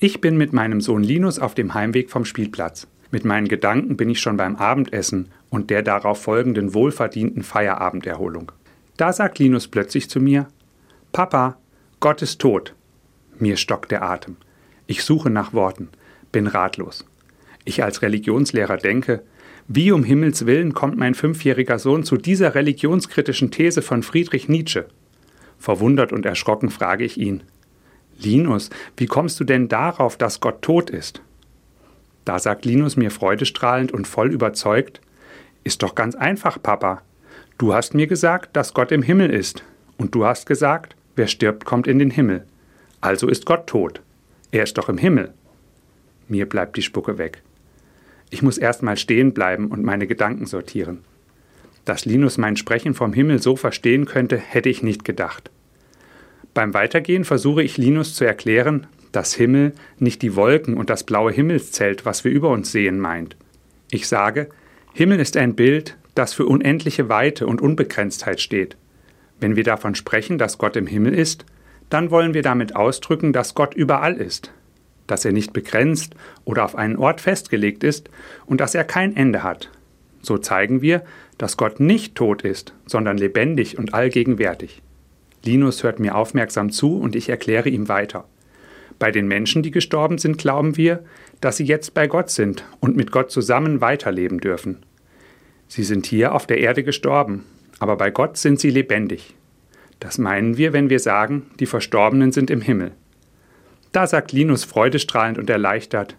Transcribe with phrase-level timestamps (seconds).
[0.00, 2.86] Ich bin mit meinem Sohn Linus auf dem Heimweg vom Spielplatz.
[3.10, 8.52] Mit meinen Gedanken bin ich schon beim Abendessen und der darauf folgenden wohlverdienten Feierabenderholung.
[8.96, 10.46] Da sagt Linus plötzlich zu mir:
[11.10, 11.58] Papa,
[11.98, 12.74] Gott ist tot.
[13.40, 14.36] Mir stockt der Atem.
[14.86, 15.88] Ich suche nach Worten,
[16.30, 17.04] bin ratlos.
[17.64, 19.24] Ich als Religionslehrer denke,
[19.66, 24.86] wie um Himmels willen kommt mein fünfjähriger Sohn zu dieser religionskritischen These von Friedrich Nietzsche?
[25.58, 27.42] Verwundert und erschrocken frage ich ihn,
[28.18, 31.22] Linus, wie kommst du denn darauf, dass Gott tot ist?
[32.24, 35.00] Da sagt Linus mir freudestrahlend und voll überzeugt,
[35.64, 37.02] ist doch ganz einfach, Papa.
[37.56, 39.64] Du hast mir gesagt, dass Gott im Himmel ist,
[39.96, 42.44] und du hast gesagt, wer stirbt, kommt in den Himmel.
[43.00, 44.00] Also ist Gott tot.
[44.50, 45.32] Er ist doch im Himmel.
[46.28, 47.42] Mir bleibt die Spucke weg.
[48.30, 50.98] Ich muss erst mal stehen bleiben und meine Gedanken sortieren.
[51.84, 55.50] Dass Linus mein Sprechen vom Himmel so verstehen könnte, hätte ich nicht gedacht.
[56.58, 61.30] Beim Weitergehen versuche ich Linus zu erklären, dass Himmel nicht die Wolken und das blaue
[61.30, 63.36] Himmelszelt, was wir über uns sehen, meint.
[63.92, 64.48] Ich sage,
[64.92, 68.76] Himmel ist ein Bild, das für unendliche Weite und Unbegrenztheit steht.
[69.38, 71.46] Wenn wir davon sprechen, dass Gott im Himmel ist,
[71.90, 74.52] dann wollen wir damit ausdrücken, dass Gott überall ist,
[75.06, 78.10] dass er nicht begrenzt oder auf einen Ort festgelegt ist
[78.46, 79.70] und dass er kein Ende hat.
[80.22, 81.04] So zeigen wir,
[81.38, 84.82] dass Gott nicht tot ist, sondern lebendig und allgegenwärtig.
[85.44, 88.24] Linus hört mir aufmerksam zu und ich erkläre ihm weiter.
[88.98, 91.04] Bei den Menschen, die gestorben sind, glauben wir,
[91.40, 94.78] dass sie jetzt bei Gott sind und mit Gott zusammen weiterleben dürfen.
[95.68, 97.44] Sie sind hier auf der Erde gestorben,
[97.78, 99.34] aber bei Gott sind sie lebendig.
[100.00, 102.92] Das meinen wir, wenn wir sagen, die Verstorbenen sind im Himmel.
[103.92, 106.16] Da sagt Linus freudestrahlend und erleichtert,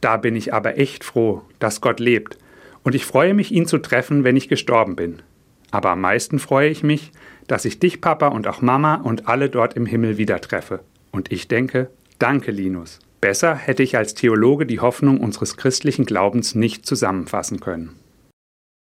[0.00, 2.38] da bin ich aber echt froh, dass Gott lebt,
[2.82, 5.22] und ich freue mich, ihn zu treffen, wenn ich gestorben bin.
[5.72, 7.10] Aber am meisten freue ich mich,
[7.48, 10.80] dass ich dich, Papa, und auch Mama und alle dort im Himmel wieder treffe.
[11.10, 13.00] Und ich denke, danke, Linus.
[13.20, 17.96] Besser hätte ich als Theologe die Hoffnung unseres christlichen Glaubens nicht zusammenfassen können.